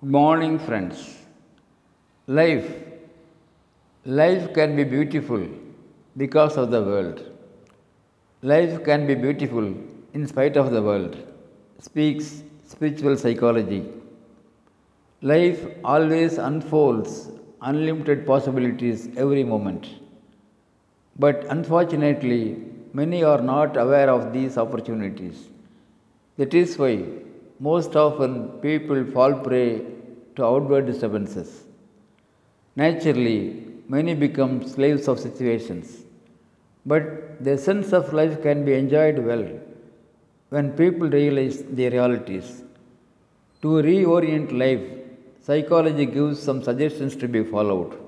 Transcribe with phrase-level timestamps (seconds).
[0.00, 1.16] Good morning, friends.
[2.28, 2.66] Life.
[4.04, 5.44] Life can be beautiful
[6.16, 7.20] because of the world.
[8.42, 9.74] Life can be beautiful
[10.14, 11.16] in spite of the world,
[11.80, 13.86] speaks spiritual psychology.
[15.20, 19.88] Life always unfolds unlimited possibilities every moment.
[21.18, 22.56] But unfortunately,
[22.92, 25.48] many are not aware of these opportunities.
[26.36, 27.04] That is why
[27.60, 29.82] most often people fall prey
[30.36, 31.64] to outward disturbances.
[32.76, 36.04] Naturally, many become slaves of situations.
[36.86, 39.46] But the sense of life can be enjoyed well
[40.50, 42.62] when people realize their realities.
[43.62, 44.86] To reorient life,
[45.42, 47.98] psychology gives some suggestions to be followed.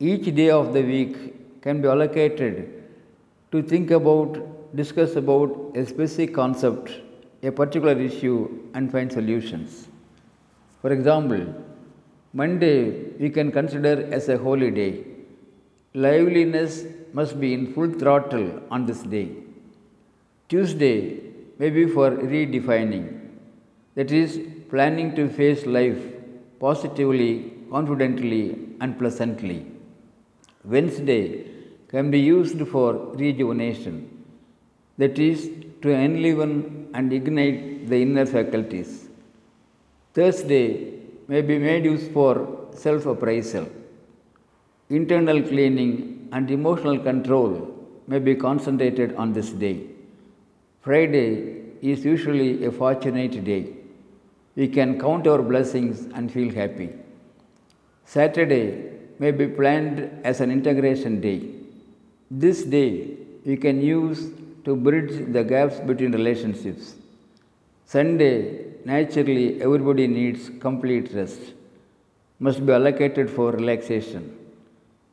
[0.00, 2.82] Each day of the week can be allocated
[3.52, 6.90] to think about, discuss about a specific concept,
[7.42, 8.38] a particular issue,
[8.74, 9.88] and find solutions.
[10.82, 11.42] For example,
[12.32, 15.04] Monday we can consider as a holy day.
[15.94, 19.30] Liveliness must be in full throttle on this day.
[20.48, 21.20] Tuesday
[21.58, 23.20] may be for redefining,
[23.94, 26.00] that is, planning to face life
[26.60, 29.66] positively, confidently, and pleasantly.
[30.64, 31.46] Wednesday
[31.88, 34.24] can be used for rejuvenation,
[34.98, 35.50] that is,
[35.82, 39.08] to enliven and ignite the inner faculties.
[40.14, 40.94] Thursday
[41.28, 42.32] may be made use for
[42.74, 43.68] self appraisal.
[44.88, 47.50] Internal cleaning and emotional control
[48.06, 49.86] may be concentrated on this day.
[50.82, 53.68] Friday is usually a fortunate day.
[54.56, 56.90] We can count our blessings and feel happy.
[58.04, 61.38] Saturday may be planned as an integration day.
[62.30, 64.30] This day we can use
[64.64, 66.94] to bridge the gaps between relationships.
[67.84, 71.40] Sunday, naturally, everybody needs complete rest,
[72.38, 74.36] must be allocated for relaxation.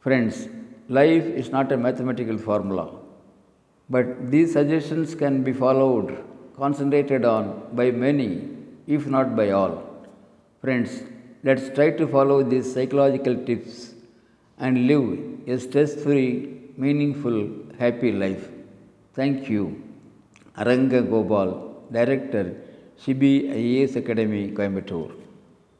[0.00, 0.48] Friends,
[0.88, 2.90] life is not a mathematical formula,
[3.90, 6.24] but these suggestions can be followed,
[6.56, 8.48] concentrated on by many,
[8.86, 9.74] if not by all.
[10.60, 11.02] Friends,
[11.44, 13.94] let's try to follow these psychological tips
[14.58, 17.38] and live a stress free, meaningful,
[17.78, 18.48] happy life.
[19.14, 19.82] Thank you.
[20.56, 22.54] Aranga Gopal, Director,
[22.98, 23.50] Shibi
[23.96, 25.12] Academy, Coimbatore.